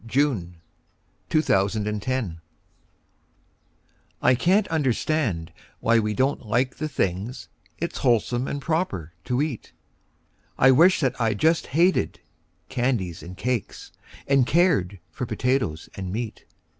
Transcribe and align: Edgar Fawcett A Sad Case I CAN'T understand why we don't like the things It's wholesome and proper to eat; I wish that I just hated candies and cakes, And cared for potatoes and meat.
Edgar 0.03 0.21
Fawcett 1.29 1.85
A 1.87 1.99
Sad 2.01 2.01
Case 2.09 2.31
I 4.19 4.33
CAN'T 4.33 4.67
understand 4.69 5.53
why 5.79 5.99
we 5.99 6.15
don't 6.15 6.43
like 6.43 6.77
the 6.77 6.89
things 6.89 7.49
It's 7.77 7.99
wholesome 7.99 8.47
and 8.47 8.59
proper 8.59 9.13
to 9.25 9.43
eat; 9.43 9.73
I 10.57 10.71
wish 10.71 11.01
that 11.01 11.21
I 11.21 11.35
just 11.35 11.67
hated 11.67 12.19
candies 12.67 13.21
and 13.21 13.37
cakes, 13.37 13.91
And 14.25 14.47
cared 14.47 14.99
for 15.11 15.27
potatoes 15.27 15.87
and 15.93 16.11
meat. 16.11 16.45